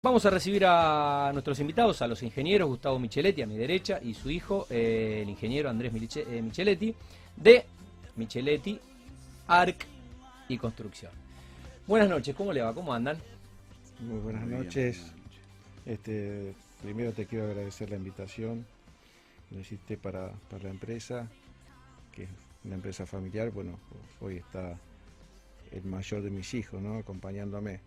[0.00, 4.14] Vamos a recibir a nuestros invitados, a los ingenieros Gustavo Micheletti a mi derecha y
[4.14, 6.94] su hijo, eh, el ingeniero Andrés Miliche- eh, Micheletti,
[7.34, 7.64] de
[8.14, 8.78] Micheletti,
[9.48, 9.86] ARC
[10.48, 11.10] y Construcción.
[11.88, 12.72] Buenas noches, ¿cómo le va?
[12.72, 13.18] ¿Cómo andan?
[13.98, 14.98] Muy buenas Muy bien, noches.
[15.00, 15.44] buenas noches.
[15.84, 18.64] Este, primero te quiero agradecer la invitación
[19.48, 21.28] que me hiciste para, para la empresa,
[22.12, 22.28] que es
[22.62, 23.50] una empresa familiar.
[23.50, 23.76] Bueno,
[24.20, 24.78] hoy está
[25.72, 26.98] el mayor de mis hijos, ¿no?
[26.98, 27.80] Acompañándome.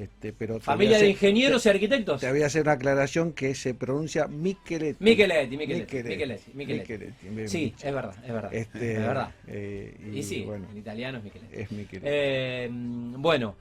[0.00, 2.22] Este, pero Familia de ingenieros y arquitectos.
[2.22, 5.04] Te voy a hacer una aclaración que se pronuncia Micheletti.
[5.04, 8.54] Micheletti, Micheletti, Micheletti, Micheletti, Sí, es verdad, es verdad.
[8.54, 9.34] Este, es verdad.
[9.46, 11.54] eh, y, Y sí, bueno, en italiano es Micheletti.
[11.54, 12.06] es Micheletti.
[12.10, 13.56] Eh, bueno,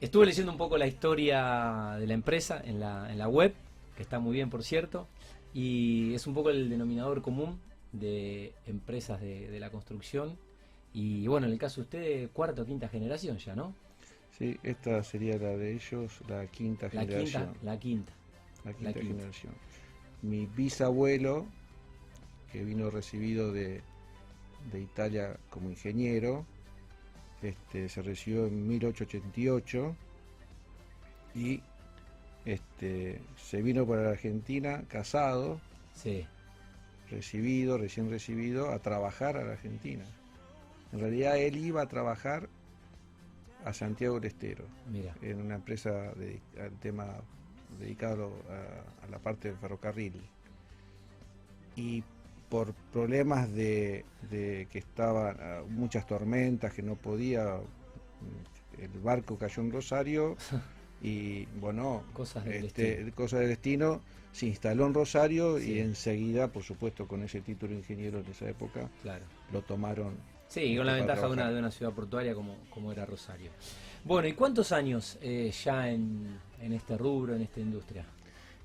[0.00, 3.52] estuve leyendo un poco la historia de la empresa en la, en la web,
[3.96, 5.08] que está muy bien, por cierto,
[5.52, 7.58] y es un poco el denominador común
[7.90, 10.38] de empresas de, de la construcción.
[10.92, 13.74] Y bueno, en el caso de ustedes, cuarta o quinta generación ya, ¿no?
[14.38, 17.44] Sí, esta sería la de ellos, la quinta La generación.
[17.52, 18.12] quinta, la quinta.
[18.64, 19.14] La quinta, quinta.
[19.14, 19.52] generación.
[20.22, 21.46] Mi bisabuelo,
[22.52, 23.80] que vino recibido de,
[24.72, 26.44] de Italia como ingeniero,
[27.42, 29.96] este, se recibió en 1888
[31.34, 31.62] y
[32.44, 35.60] este, se vino para la Argentina casado,
[35.94, 36.26] Sí,
[37.10, 40.04] recibido, recién recibido, a trabajar a la Argentina.
[40.92, 42.45] En realidad él iba a trabajar
[43.66, 45.14] a Santiago del Estero mira.
[45.22, 47.06] en una empresa de- al tema
[47.80, 50.14] dedicado a, a la parte del ferrocarril.
[51.74, 52.02] Y
[52.48, 59.36] por problemas de, de que estaban ah, muchas tormentas, que no podía, mm, el barco
[59.36, 60.36] cayó en Rosario
[61.02, 63.14] y bueno, Cosas del este, destino.
[63.14, 64.00] cosa del destino,
[64.32, 65.72] se instaló en Rosario Sí.
[65.72, 69.24] y enseguida, por supuesto, con ese título de ingeniero en esa época, Claro.
[69.52, 70.14] lo tomaron
[70.48, 73.50] Sí, con la Para ventaja de una, de una ciudad portuaria como, como era Rosario.
[74.04, 78.04] Bueno, ¿y cuántos años eh, ya en, en este rubro, en esta industria?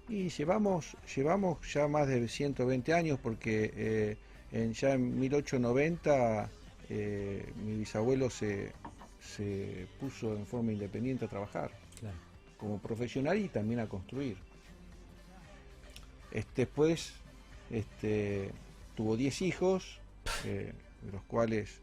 [0.08, 4.18] Y llevamos, llevamos ya más de 120 años porque eh,
[4.52, 6.50] en, ya en 1890
[6.90, 8.74] eh, mi bisabuelo se,
[9.20, 12.18] se puso en forma independiente a trabajar Claro.
[12.58, 14.38] como profesional y también a construir.
[16.32, 17.14] Este, después
[17.70, 18.52] este,
[18.96, 20.00] tuvo 10 hijos,
[20.46, 21.82] eh, de los cuales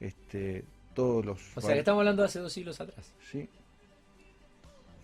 [0.00, 1.56] este, todos los...
[1.56, 3.12] O sea, que estamos hablando de hace dos siglos atrás.
[3.30, 3.48] Sí.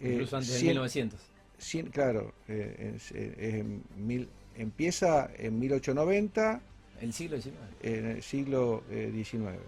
[0.00, 1.20] Eh, Incluso antes de cien- 1900.
[1.60, 6.60] Cien- claro, eh, es- eh, en mil- empieza en 1890
[7.00, 7.56] El siglo XIX.
[7.82, 9.58] en el siglo eh, XIX.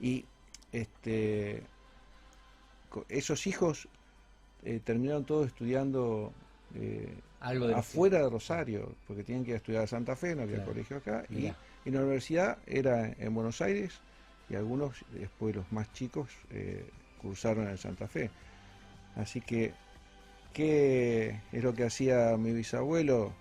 [0.00, 0.24] Y
[0.72, 1.62] este,
[3.08, 3.88] esos hijos
[4.64, 6.32] eh, terminaron todos estudiando
[6.74, 10.34] eh, Algo de afuera de Rosario, porque tenían que ir a estudiar a Santa Fe,
[10.36, 10.72] no había Claro.
[10.72, 11.48] colegio acá, Mirá.
[11.50, 11.54] y
[11.86, 13.94] la universidad era en Buenos Aires,
[14.48, 16.84] y algunos, después los más chicos, eh,
[17.22, 18.30] cursaron en Santa Fe.
[19.16, 19.72] Así que,
[20.52, 23.32] ¿qué es lo que hacía mi bisabuelo?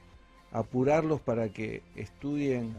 [0.51, 2.73] Apurarlos para que estudien,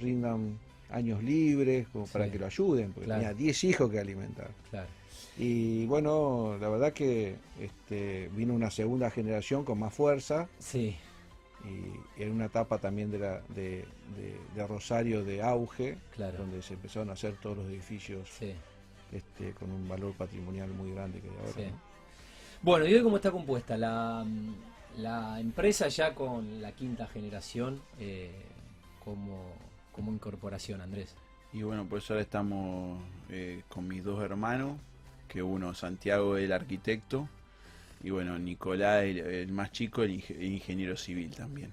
[0.00, 0.58] rindan
[0.90, 2.30] años libres, como para Sí.
[2.32, 3.20] que lo ayuden, porque Claro.
[3.22, 4.50] tenía 10 hijos que alimentar.
[4.70, 4.88] Claro.
[5.36, 10.96] Y bueno, la verdad que este, vino una segunda generación con más fuerza Sí,
[11.64, 13.84] y en una etapa también de, la, de,
[14.16, 16.38] de- de Rosario de auge, claro.
[16.38, 18.52] donde se empezaron a hacer todos los edificios Sí.
[19.12, 21.52] este, con un valor patrimonial muy grande que hay ahora.
[21.52, 21.62] Sí.
[21.70, 21.80] ¿no?
[22.62, 23.76] Bueno, ¿y hoy cómo está compuesta?
[23.76, 24.24] La,
[24.96, 28.30] la empresa ya con la quinta generación eh,
[29.04, 29.52] como,
[29.92, 31.14] como incorporación, Andrés.
[31.52, 34.76] Y bueno, pues ahora estamos eh, con mis dos hermanos,
[35.28, 37.28] que uno Santiago el arquitecto
[38.02, 41.72] y bueno, Nicolás el, el más chico, el inge- el ingeniero civil también.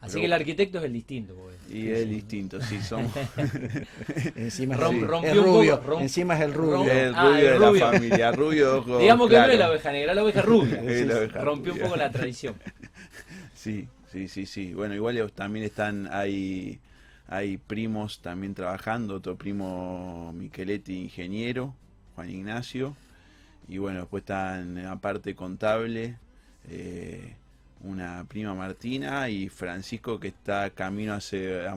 [0.00, 1.34] Así Pero- que el arquitecto es el distinto.
[1.34, 3.10] porque- Y es distinto, sí, somos
[4.36, 6.76] Encima es, Rom- el- rompió es un poco, rubio, rom- encima es el rubio.
[6.84, 9.58] rom- el Ah, rubio el de la familia, rubio de ojos Digamos que no es
[9.58, 10.82] la oveja negra, la oveja rubia.
[10.82, 12.54] Es la oveja Rompió un poco la tradición.
[13.54, 14.74] Sí, sí, sí, sí.
[14.74, 16.78] Bueno, igual también están, hay,
[17.26, 21.74] hay primos también trabajando, otro primo Micheletti, ingeniero,
[22.14, 22.96] Juan Ignacio,
[23.68, 26.16] y bueno, después están aparte contable,
[26.68, 27.32] eh,
[27.84, 31.68] una prima Martina y Francisco que está camino a ser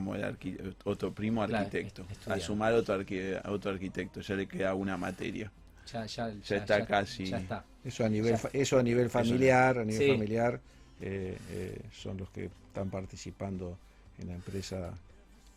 [0.84, 4.96] otro primo Claro, arquitecto, est- a sumar otro, arqui- otro arquitecto, ya le queda una
[4.96, 5.50] materia.
[5.92, 7.24] Ya, ya, Ya está casi.
[7.26, 7.64] Ya está.
[7.84, 10.08] Eso a nivel, eso a nivel familiar, a nivel Sí.
[10.12, 10.60] familiar,
[11.00, 13.76] eh, eh, son los que están participando
[14.18, 14.90] en la empresa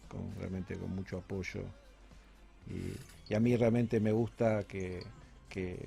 [0.08, 1.62] con realmente con mucho apoyo.
[2.70, 5.04] Y, y a mí realmente me gusta que,
[5.50, 5.78] que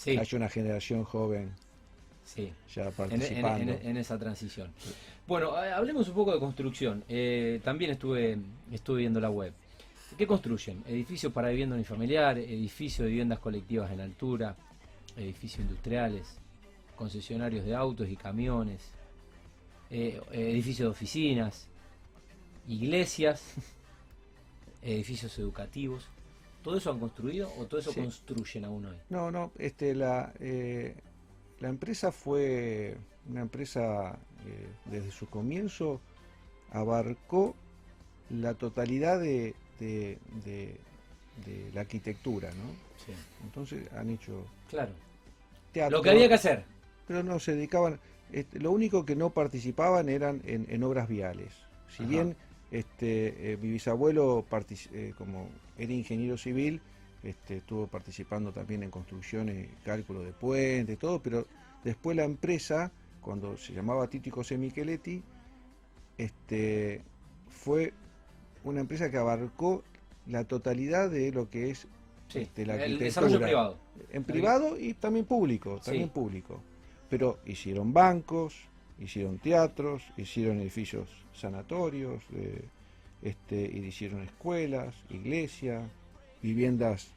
[0.00, 1.52] Sí, haya una generación joven
[2.24, 2.50] sí.
[2.74, 3.72] ya En, en- participando.
[3.74, 4.72] en- en esa transición.
[5.26, 7.04] Bueno, hablemos un poco de construcción.
[7.08, 8.38] Eh, también estuve,
[8.72, 9.52] estuve viendo la web.
[10.16, 10.82] ¿Qué construyen?
[10.88, 14.56] Edificios para vivienda unifamiliar, edificios de viviendas colectivas en altura,
[15.16, 16.36] edificios industriales.
[16.96, 18.80] concesionarios de autos y camiones,
[19.90, 21.66] eh, edificios de oficinas,
[22.68, 23.54] iglesias,
[24.82, 26.06] edificios educativos.
[26.62, 28.00] ¿Todo eso han construido o todo eso Sí.
[28.00, 28.96] construyen aún hoy?
[29.08, 30.94] No, no, este, la, eh,
[31.60, 32.96] la empresa fue
[33.28, 36.00] una empresa eh, desde su comienzo
[36.72, 37.54] abarcó
[38.30, 40.76] la totalidad de, de- de-
[41.44, 42.70] de la arquitectura, ¿no?
[43.04, 43.12] Sí,
[43.44, 44.92] Entonces han hecho claro.
[45.72, 46.64] teatro, Lo que había que hacer.
[47.08, 47.98] pero no se dedicaban,
[48.32, 51.52] este, lo único que no participaban eran en, en obras viales.
[51.88, 52.10] Si Ajá.
[52.10, 52.36] bien
[52.70, 54.44] este, eh, mi bisabuelo
[54.92, 56.80] eh, como era ingeniero civil,
[57.22, 61.46] este, estuvo participando también en construcciones, cálculo de puentes, todo, pero
[61.84, 65.22] después la empresa, cuando se llamaba Tito José Micheletti,
[66.16, 67.02] este,
[67.48, 67.92] fue
[68.64, 69.82] una empresa que abarcó
[70.26, 71.88] la totalidad de lo que es
[72.28, 73.78] Sí, este, la el desarrollo privado.
[74.12, 75.86] En privado y también público, Sí.
[75.86, 76.62] también público.
[77.08, 78.69] Pero hicieron bancos,
[79.00, 82.62] hicieron teatros, hicieron edificios sanatorios, eh,
[83.22, 85.82] este, hicieron escuelas, iglesias,
[86.42, 87.08] viviendas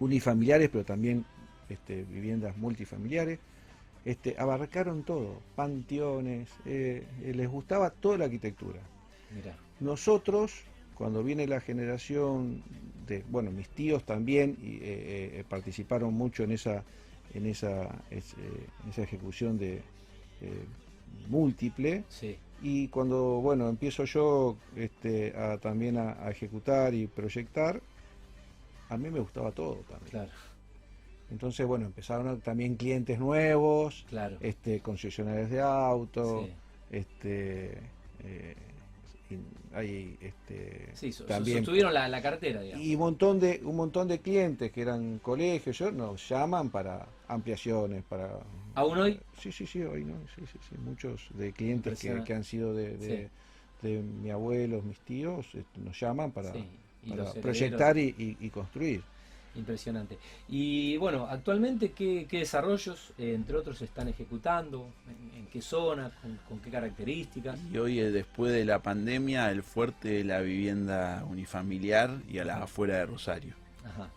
[0.00, 1.24] unifamiliares, pero también
[1.68, 3.38] este, viviendas multifamiliares.
[4.04, 8.80] Este, abarcaron todo, panteones, eh, les gustaba toda la arquitectura.
[9.34, 9.56] Mirá.
[9.80, 10.52] Nosotros,
[10.94, 12.62] cuando viene la generación
[13.06, 16.84] de, bueno, mis tíos también eh, eh, participaron mucho en esa,
[17.34, 18.34] en esa, es-
[18.84, 19.82] en esa ejecución de
[20.42, 20.64] eh,
[21.28, 22.04] múltiple.
[22.08, 27.80] Sí, Y cuando, bueno, empiezo yo este, a, también a, a ejecutar y proyectar,
[28.88, 30.10] a mí me gustaba todo también.
[30.10, 30.30] claro,
[31.30, 34.38] Entonces, bueno, empezaron también clientes nuevos, claro.
[34.40, 36.52] este, concesionarios de autos, Sí.
[36.90, 37.78] este
[38.24, 38.56] eh,
[39.74, 42.84] hay este Sí, so- so- también sostuvieron la, la cartera, digamos.
[42.84, 47.06] y un montón de un montón de clientes que eran colegios yo, nos llaman para
[47.28, 48.30] ampliaciones para
[48.74, 49.20] ¿Aún hoy?
[49.40, 52.74] sí sí sí hoy no sí sí sí muchos de clientes que, que han sido
[52.74, 53.28] de, de,
[53.82, 56.64] de mi abuelo mis tíos este, nos llaman para, Sí,
[57.04, 57.42] y para los herederos.
[57.42, 59.02] proyectar y, y- y construir
[59.54, 60.18] Impresionante.
[60.48, 64.86] Y bueno, actualmente, ¿qué, qué desarrollos, eh, entre otros, se están ejecutando?
[65.08, 66.12] ¿En, en qué zona?
[66.22, 67.58] Con, con qué características?
[67.72, 72.44] Y hoy, eh, después de la pandemia, el fuerte de la vivienda unifamiliar y a
[72.44, 73.54] la afuera de Rosario.
[73.84, 74.08] Ajá.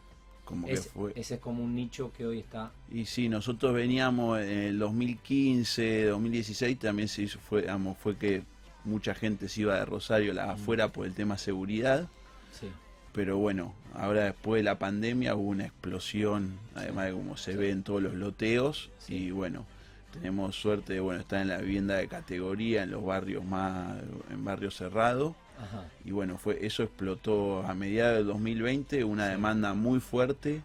[0.52, 1.12] Como que Es- fue.
[1.16, 2.72] Ese es como un nicho que hoy está.
[2.92, 8.44] Y sí, nosotros veníamos en el 2015, 2016, también se hizo, fue, digamos, fue que
[8.84, 10.50] mucha gente se iba de Rosario la Mm.
[10.52, 12.08] afuera por el tema seguridad.
[12.52, 12.68] Sí,
[13.14, 17.58] Pero bueno, ahora después de la pandemia hubo una explosión, además de como se Sí.
[17.58, 18.90] ve en todos los loteos.
[19.00, 19.16] Sí.
[19.16, 19.66] Y bueno,
[20.14, 23.98] tenemos suerte de bueno, estar en la vivienda de categoría, en los barrios más,
[24.30, 25.36] en barrios cerrados.
[25.62, 25.86] Ajá.
[26.06, 29.32] Y bueno, fue eso explotó a mediados del 2020, una Sí.
[29.32, 30.62] demanda muy fuerte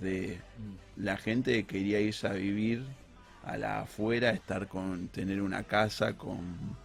[0.00, 2.84] de Mm, la gente que quería irse a vivir
[3.44, 6.38] a la afuera, estar con, tener una casa con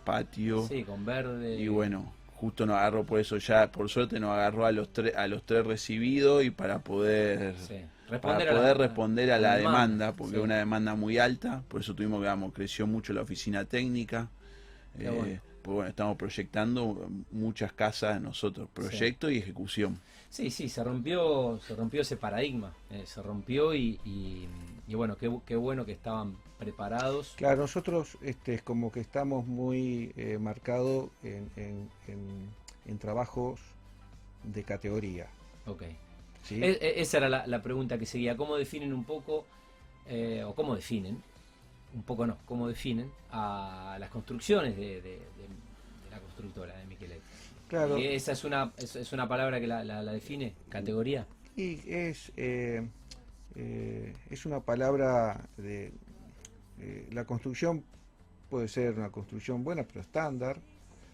[0.05, 0.65] patio.
[0.67, 1.59] Sí, con verde.
[1.59, 5.15] Y bueno, justo nos agarró por eso ya, por suerte nos agarró a los tres,
[5.15, 7.75] a los tres recibidos y para poder, Sí.
[8.07, 10.37] para Responder a poder la- responder a la demanda, porque sí.
[10.37, 14.29] es una demanda muy alta, por eso tuvimos que vamos, creció mucho la oficina técnica.
[14.99, 15.41] Eh, bueno.
[15.63, 19.99] Pues bueno, estamos proyectando muchas casas nosotros, proyecto y ejecución.
[20.29, 24.47] Sí, sí, se rompió, se rompió ese paradigma, eh, se rompió y, y-
[24.87, 27.33] y bueno, qué, qué bueno que estaban preparados.
[27.37, 32.49] Claro, nosotros este, es como que estamos muy eh, marcados en, en- en-
[32.85, 33.59] en trabajos
[34.43, 35.27] de categoría.
[35.65, 35.83] Ok.
[36.43, 36.55] ¿sí?
[36.61, 38.35] E- e- esa era la, la pregunta que seguía.
[38.35, 39.45] ¿Cómo definen un poco,
[40.07, 41.23] eh, o cómo definen,
[41.93, 45.19] un poco no, cómo definen a las construcciones de, de- de-
[46.03, 47.21] de la constructora de Micheletti?
[47.67, 51.25] Claro, esa es una, es, es una palabra que la, la- la define, categoría.
[51.55, 52.87] y es, eh,
[53.55, 55.91] eh, es una palabra de...
[56.79, 57.83] eh, la construcción
[58.49, 60.59] puede ser una construcción buena, pero estándar,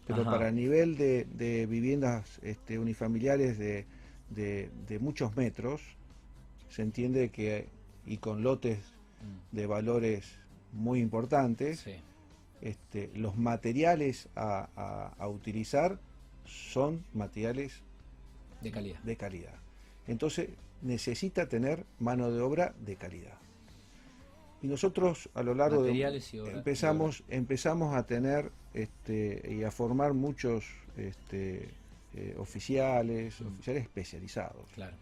[0.07, 0.31] pero Ajá.
[0.31, 3.85] para nivel de, de viviendas este, unifamiliares de,
[4.29, 5.81] de- de muchos metros,
[6.69, 7.67] se entiende que,
[8.05, 8.79] y con lotes
[9.21, 10.38] Mm, de valores
[10.71, 11.95] muy importantes, Sí,
[12.61, 15.99] este, los materiales a, a- a utilizar
[16.45, 17.81] son materiales
[18.61, 18.99] de calidad.
[19.03, 19.55] de calidad.
[20.07, 20.49] Entonces
[20.81, 23.37] necesita tener mano de obra de calidad.
[24.61, 29.63] Y nosotros a lo largo de Materiales y obra- empezamos empezamos a tener este, y
[29.63, 30.65] a formar muchos
[30.97, 31.69] este,
[32.13, 33.47] eh, oficiales, Mm.
[33.47, 34.95] oficiales especializados, Claro.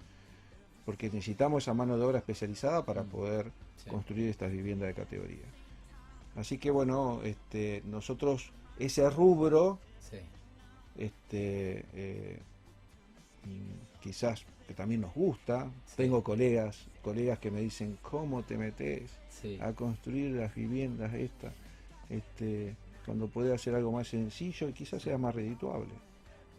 [0.87, 3.09] Porque necesitamos esa mano de obra especializada para Mm.
[3.09, 3.51] poder
[3.83, 3.89] sí.
[3.89, 5.43] construir estas viviendas de categoría.
[6.37, 10.15] Así que bueno, este, nosotros ese rubro Sí.
[10.97, 12.39] este, eh,
[13.43, 15.65] mm, quizás que también nos gusta.
[15.87, 15.93] Sí.
[15.97, 19.11] Tengo colegas, colegas que me dicen, ¿cómo te metes
[19.61, 21.53] a construir las viviendas estas?
[22.09, 22.75] Este,
[23.05, 25.91] cuando puede hacer algo más sencillo y quizás sea más redituable.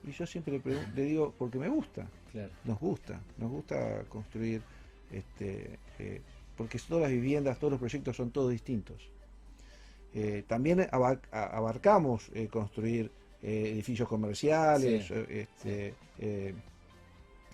[0.06, 2.50] Y yo siempre le, le digo, porque me gusta, Claro.
[2.64, 4.62] nos gusta, nos gusta construir,
[5.10, 6.20] este, eh,
[6.56, 9.08] porque todas las viviendas, todos los proyectos son todos distintos.
[10.14, 13.10] Eh, también abar- abarcamos eh, construir
[13.42, 15.94] edificios comerciales, Sí, este,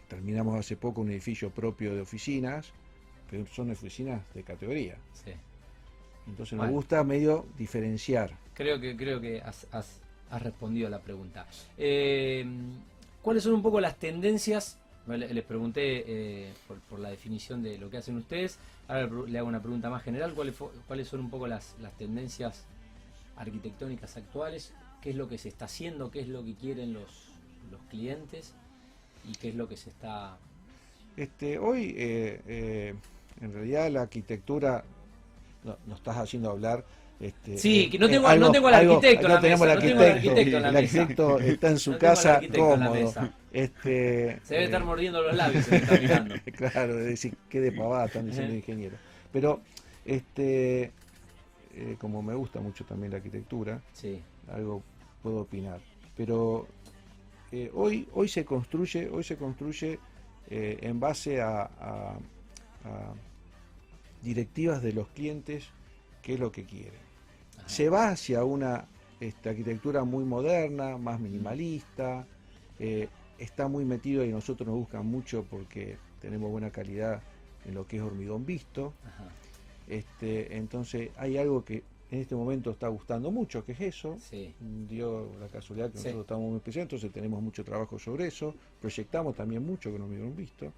[0.09, 2.73] terminamos hace poco un edificio propio de oficinas,
[3.31, 4.97] pero son oficinas de categoría.
[5.13, 5.33] Sí.
[6.27, 6.73] Entonces nos Bueno.
[6.75, 8.37] gusta medio diferenciar.
[8.55, 10.01] Creo que, creo que has, has-
[10.35, 11.47] has respondido a la pregunta.
[11.79, 12.45] Eh,
[13.23, 14.79] ¿Cuáles son un poco las tendencias?
[15.07, 16.53] Le- Les pregunté eh,
[16.89, 18.59] por, la definición de lo que hacen ustedes.
[18.89, 20.35] Ahora le hago una pregunta más general.
[20.35, 22.65] ¿Cuáles, son un poco las, las tendencias
[23.37, 24.73] arquitectónicas actuales?
[25.01, 26.11] ¿Qué es lo que se está haciendo?
[26.11, 27.29] ¿Qué es lo que quieren los,
[27.71, 28.55] los clientes?
[29.29, 30.37] ¿Y qué es lo que se está...
[31.17, 32.95] Este, hoy, eh,
[33.41, 34.85] en realidad, la arquitectura,
[35.63, 36.85] no, nos estás haciendo hablar.
[37.21, 39.73] Este, Sí, eh, que no eh, tengo- no tengo al arquitecto en la tenemos mesa,
[39.73, 41.01] al no tengo al arquitecto, arquitecto en la el mesa.
[41.03, 43.15] arquitecto está en su No casa arquitecto cómodo.
[43.53, 46.35] Este, Se debe estar eh, mordiendo los labios, se me está mirando.
[46.57, 48.57] claro, de decir, qué de pavada están diciendo Ajá.
[48.59, 48.97] ingeniero.
[49.33, 49.61] Pero,
[50.05, 50.91] este,
[51.77, 54.21] eh, como me gusta mucho también la arquitectura, Sí,
[54.53, 54.83] algo
[55.23, 55.81] puedo opinar.
[56.17, 56.67] Pero
[57.53, 59.99] eh, hoy, hoy se construye, hoy se construye
[60.51, 62.19] en base a, a-
[62.85, 63.15] a
[64.23, 65.65] directivas de los clientes,
[66.25, 67.01] qué es lo que quieren.
[67.59, 67.69] Ajá.
[67.69, 68.87] Se va hacia una
[69.45, 72.27] arquitectura muy moderna, más minimalista,
[72.79, 77.23] eh, está muy metido y nosotros nos buscan mucho porque tenemos buena calidad
[77.65, 78.93] en lo que es hormigón visto.
[79.07, 79.29] Ajá.
[79.87, 84.17] Este, entonces hay algo que en este momento está gustando mucho, que es eso.
[84.21, 84.55] Sí,
[84.89, 86.05] Dio la casualidad que Sí.
[86.05, 88.55] nosotros estamos muy especiales, entonces tenemos mucho trabajo sobre eso.
[88.81, 90.73] Proyectamos también mucho con hormigón visto.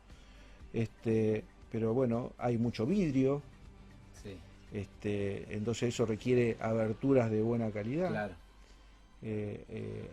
[0.72, 3.42] Este, pero bueno, hay mucho vidrio,
[4.22, 4.36] sí,
[4.72, 8.08] este, entonces eso requiere aberturas de buena calidad.
[8.10, 8.34] claro.
[9.22, 10.08] Eh, eh,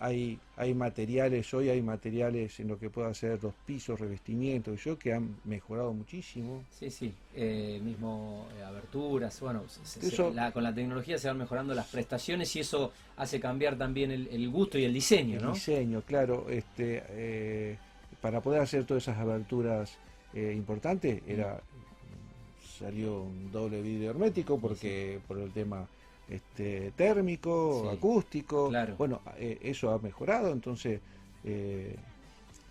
[0.00, 4.98] hay, hay materiales, hoy hay materiales en lo que pueda ser los pisos, revestimientos, yo
[4.98, 6.62] que han mejorado muchísimo.
[6.78, 11.28] Sí, sí, eh, mismo eh, aberturas, bueno, se- se- Eso- la- con la tecnología se
[11.28, 15.38] van mejorando las prestaciones y eso hace cambiar también el, el gusto y el diseño,
[15.38, 15.52] El ¿no?
[15.52, 17.76] diseño, claro, este, eh,
[18.20, 19.96] para poder hacer todas esas aberturas
[20.34, 21.60] importantes, era
[22.78, 25.86] salió un doble vidrio hermético porque por el tema
[26.28, 28.96] este, térmico, Sí, acústico, claro.
[28.96, 31.00] bueno, eh, eso ha mejorado, entonces
[31.44, 31.96] eh,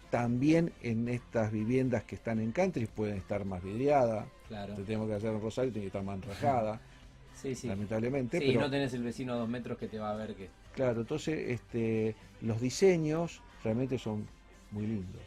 [0.09, 4.75] también en estas viviendas que están en country pueden estar más vidriadas, Claro.
[4.75, 6.79] te tenemos que hacer en Rosario, tiene que estar más enrajada,
[7.41, 7.67] Sí, sí.
[7.67, 10.35] lamentablemente, Sí, pero no tenés el vecino a dos metros que te va a ver
[10.35, 10.49] que...
[10.75, 14.25] Claro, entonces este, los diseños realmente son
[14.71, 15.21] muy lindos.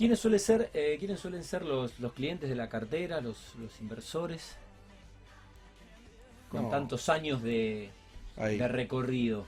[0.00, 3.78] ¿Quiénes, suele ser, eh, ¿quiénes suelen ser los, los clientes de la cartera, los, los
[3.82, 4.56] inversores?
[6.48, 6.68] Con No.
[6.70, 7.90] tantos años de,
[8.34, 9.44] de recorrido.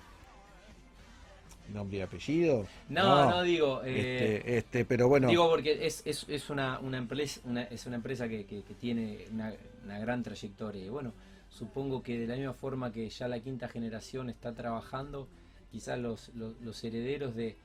[1.73, 2.67] nombre y apellido.
[2.91, 3.81] No, no, digo...
[3.83, 7.87] eh, este, este, pero bueno, Digo porque es, es, es una, una empresa, una- es
[7.87, 9.55] una empresa que, que- que tiene una,
[9.85, 10.85] una gran trayectoria.
[10.85, 11.15] Y bueno,
[11.49, 15.29] supongo que de la misma forma que ya la quinta generación está trabajando,
[15.71, 17.57] quizás los, los, los herederos de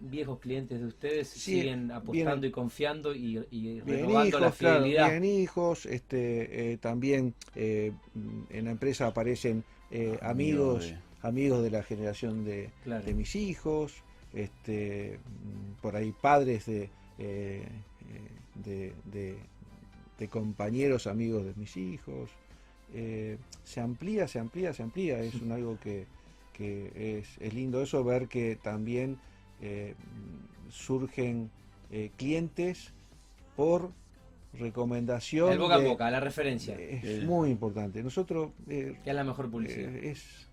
[0.00, 4.78] viejos clientes de ustedes Sí, siguen apostando y confiando y, y renovando la hijos, claro,
[4.84, 5.10] fidelidad.
[5.10, 7.92] bien hijos, este, eh, también eh,
[8.50, 13.04] en la empresa aparecen eh, amigos, de- amigos de la generación de, Claro.
[13.04, 13.94] de mis hijos,
[14.32, 19.36] este, mm, por ahí padres de, de, de-
[20.28, 22.30] compañeros amigos de mis hijos.
[23.64, 25.20] Se amplía, se amplía, se amplía.
[25.20, 26.06] Es un algo que,
[26.52, 29.18] que es, es lindo eso, ver que también
[29.60, 29.94] eh,
[30.70, 31.50] surgen
[31.90, 32.92] eh, clientes
[33.56, 33.90] por
[34.58, 35.52] recomendación.
[35.52, 38.02] El boca a boca, la referencia, Es muy importante.
[38.02, 39.94] Nosotros eh, que es la mejor publicidad.
[39.94, 40.48] eh, es,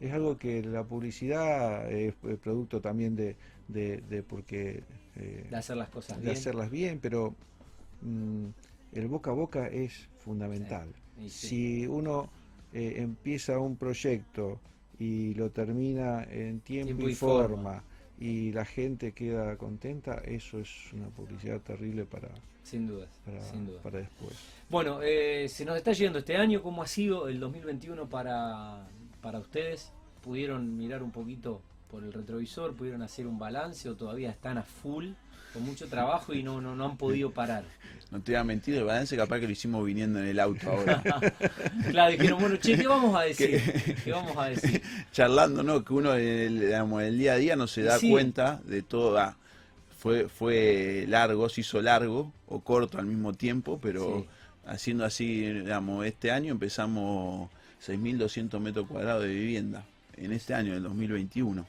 [0.00, 3.36] es algo que la publicidad es, producto también de,
[3.68, 4.82] de, de porque
[5.16, 6.36] eh, de hacer las cosas de bien.
[6.36, 7.34] hacerlas bien, pero
[8.02, 8.46] mm,
[8.92, 10.88] el boca a boca es fundamental.
[11.18, 11.28] Sí.
[11.30, 12.30] Si uno
[12.72, 14.58] eh, empieza un proyecto
[14.98, 17.84] y lo termina en tiempo, Tiempo y, y forma, forma.
[18.20, 22.28] Y la gente queda contenta, eso es una publicidad terrible para,
[22.62, 23.82] Sin dudas, para, sin dudas.
[23.82, 24.36] para después.
[24.68, 26.62] Bueno, eh, se nos está yendo este año.
[26.62, 28.86] ¿Cómo ha sido el 2021 para,
[29.22, 29.90] para ustedes?
[30.22, 32.76] ¿Pudieron mirar un poquito por el retrovisor?
[32.76, 35.12] ¿Pudieron hacer un balance o todavía están a full
[35.52, 37.64] con mucho trabajo y no, no, no han podido parar?
[38.10, 40.68] No te voy a mentir, el balance capaz que lo hicimos viniendo en el auto
[40.70, 41.02] ahora.
[41.90, 43.60] claro, dijeron, bueno, che, ¿qué vamos a decir?
[44.04, 44.82] ¿Qué vamos a decir?
[45.12, 45.84] Charlando, ¿no?
[45.84, 48.10] Que uno en el, digamos, el día a día no se da Sí.
[48.10, 49.18] cuenta de todo.
[49.18, 49.36] ah,
[49.96, 54.28] fue, fue largo, se hizo largo o corto al mismo tiempo, pero Sí.
[54.66, 57.50] haciendo así, digamos, este año empezamos
[57.86, 59.84] 6.200 metros cuadrados de vivienda,
[60.16, 61.66] en este año, en el 2021.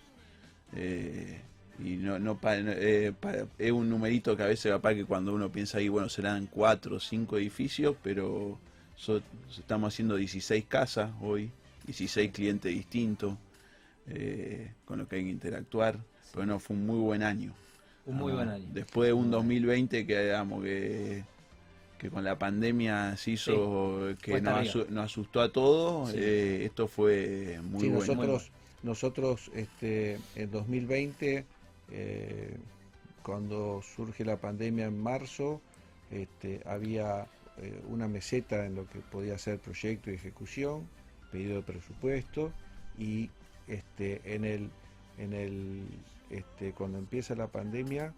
[0.76, 1.42] Eh,
[1.84, 5.34] y no, no pa- eh, pa- es un numerito que a veces capaz que cuando
[5.34, 8.60] uno piensa ahí, bueno, serán cuatro o cinco edificios, pero
[8.96, 9.22] so-
[9.58, 11.50] estamos haciendo 16 casas hoy,
[11.86, 13.36] 16 clientes distintos,
[14.08, 16.00] eh, con los que hay que interactuar.
[16.34, 17.54] Pero no, fue un muy buen año.
[18.06, 18.66] Un muy Ah, buen año.
[18.74, 21.24] Después de un 2020 que, digamos, que,
[21.98, 26.18] que con la pandemia se hizo, que nos, asu- nos asustó a todos, Sí.
[26.20, 28.00] eh, esto fue muy Sí, bueno.
[28.00, 28.52] nosotros,
[28.84, 31.46] nosotros este, en 2020,
[31.92, 32.58] eh,
[33.24, 35.62] cuando surge la pandemia en marzo,
[36.10, 40.88] este, había eh, una meseta en lo que podía ser proyecto y ejecución,
[41.32, 42.52] pedido de presupuesto,
[42.98, 43.30] y
[43.68, 44.70] este, en el,
[45.18, 45.88] en el,
[46.30, 48.14] este, cuando empieza la pandemia,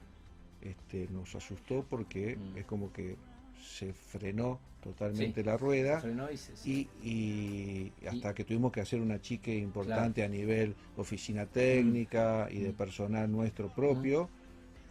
[0.62, 2.58] este, nos asustó porque Mm.
[2.58, 3.15] es como que
[3.63, 5.46] se frenó totalmente Sí.
[5.48, 6.89] la rueda Frenó y se- sí.
[7.01, 10.34] y, y hasta que tuvimos que hacer una chique importante Claro.
[10.34, 14.29] a nivel oficina técnica y de personal nuestro propio.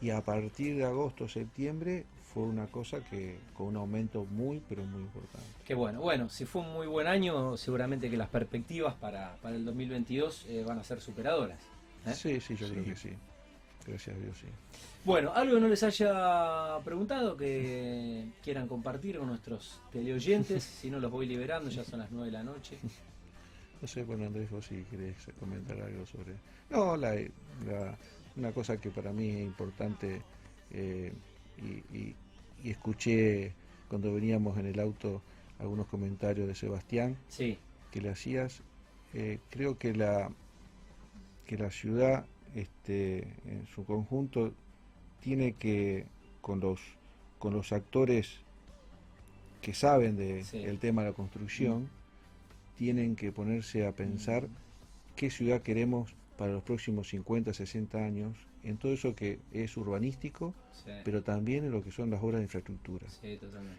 [0.00, 4.82] Y a partir de agosto, septiembre, fue una cosa que con un aumento muy, pero
[4.84, 5.46] muy importante.
[5.64, 6.00] Qué bueno.
[6.00, 10.46] Bueno, si fue un muy buen año, seguramente que las perspectivas para, para el 2022
[10.48, 11.60] eh, van a ser superadoras.
[12.06, 12.14] ¿eh?
[12.14, 12.72] Sí, sí, yo Sí.
[12.72, 13.10] creo que sí.
[13.86, 14.46] Gracias a Dios, sí.
[15.04, 21.00] Bueno, algo que no les haya preguntado que quieran compartir con nuestros teleoyentes, si no
[21.00, 22.78] los voy liberando, ya son las 9 de la noche.
[23.80, 26.34] No sé, bueno, Andrés, vos si querés comentar algo sobre...
[26.70, 27.14] No, la,
[27.66, 27.98] la-
[28.36, 30.22] una cosa que para mí es importante
[30.70, 31.12] eh,
[31.58, 32.16] y, y-
[32.62, 33.52] y escuché
[33.88, 35.20] cuando veníamos en el auto
[35.58, 37.58] algunos comentarios de Sebastián Sí,
[37.90, 38.62] que le hacías,
[39.14, 40.30] eh, creo que la,
[41.44, 44.52] que la ciudad este, en su conjunto
[45.20, 46.06] tiene que,
[46.40, 46.80] con los,
[47.38, 48.40] con los actores
[49.60, 50.62] que saben del Sí.
[50.80, 51.88] tema de la construcción,
[52.76, 54.48] tienen que ponerse a pensar
[55.14, 60.54] qué ciudad queremos para los próximos 50, 60 años, en todo eso que es urbanístico,
[60.72, 63.06] sí, pero también en lo que son las obras de infraestructura.
[63.08, 63.38] Sí,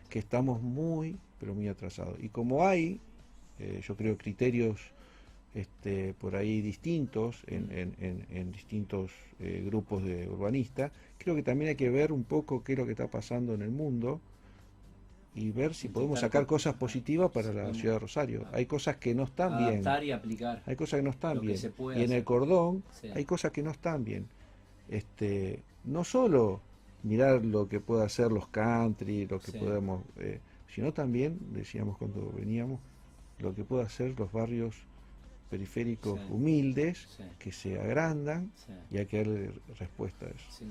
[0.10, 2.17] que estamos muy, pero muy atrasados.
[2.21, 3.00] Y como hay,
[3.60, 4.80] eh, yo creo, criterios
[5.54, 11.44] este, por ahí distintos en, en- en- en distintos eh, grupos de urbanistas, creo que
[11.44, 14.20] también hay que ver un poco qué es lo que está pasando en el mundo
[15.36, 18.46] y ver si podemos sacar co- cosas positivas para la ciudad de Rosario.
[18.52, 19.70] Hay cosas que no están bien.
[19.74, 20.62] Adaptar y aplicar.
[20.66, 21.60] Hay cosas que no están bien.
[21.76, 23.10] puede Y en el cordón Sí.
[23.13, 24.28] hay cosas que no están bien.
[24.89, 26.62] Este, no solo
[27.04, 29.58] mirar lo que pueda hacer los country, lo que Sí.
[29.58, 32.80] podemos, eh, sino también, decíamos cuando veníamos,
[33.39, 34.76] lo que pueda hacer los barrios
[35.49, 36.25] periféricos Sí.
[36.32, 38.73] humildes, Sí, que se agrandan sí.
[38.91, 40.65] y hay que darle respuesta a eso.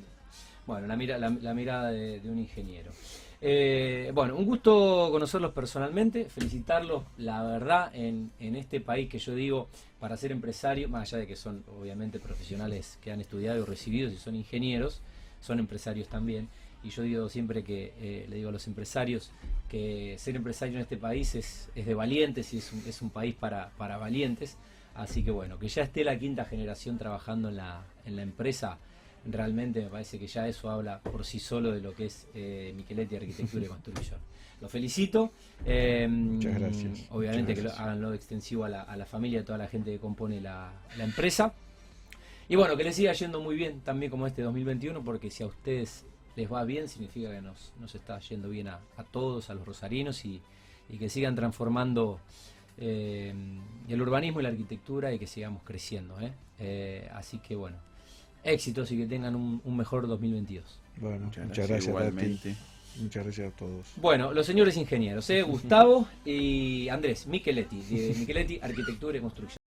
[0.67, 2.93] Bueno, la, mira, la, la mirada de, de un ingeniero.
[3.41, 9.35] Eh, bueno, un gusto conocerlos personalmente, felicitarlos, la verdad, en, en este país que yo
[9.35, 13.65] digo, para ser empresario, más allá de que son obviamente profesionales que han estudiado y
[13.65, 15.01] recibido y son ingenieros,
[15.41, 16.49] son empresarios también.
[16.85, 19.31] Y yo digo siempre que, eh, le digo a los empresarios,
[19.69, 23.11] que ser empresario en este país es, es de valientes y es un, es un
[23.11, 24.57] país para, para valientes.
[24.95, 28.79] Así que bueno, que ya esté la quinta generación trabajando en la, en la empresa,
[29.25, 32.73] realmente me parece que ya eso habla por sí solo de lo que es eh,
[32.77, 34.21] Micheletti Arquitectura y Construcción.
[34.61, 35.31] Lo felicito.
[35.65, 37.07] eh, Muchas gracias.
[37.11, 37.81] Obviamente Muchas que lo, gracias.
[37.81, 41.05] háganlo extensivo a la, a la familia, a toda la gente que compone la, la
[41.05, 41.53] empresa.
[42.49, 45.47] Y bueno, que les siga yendo muy bien también como este 2021, porque si a
[45.47, 46.05] ustedes
[46.37, 49.67] les va bien, significa que nos, nos está yendo bien a, a todos, a los
[49.67, 50.41] rosarinos, y,
[50.89, 52.21] y que sigan transformando
[52.79, 53.35] eh,
[53.89, 56.21] el urbanismo y la arquitectura y que sigamos creciendo.
[56.21, 56.33] ¿eh?
[56.59, 57.77] Eh, así que bueno,
[58.45, 60.81] éxitos y que tengan un, un mejor 2022.
[60.99, 62.57] Bueno, Muchas muchas, gracias, gracias, a ti.
[63.01, 63.87] Muchas gracias a todos.
[63.97, 65.43] Bueno, los señores ingenieros, ¿eh?
[65.43, 69.59] Gustavo y Andrés Micheletti, de Micheletti Arquitectura y Construcción.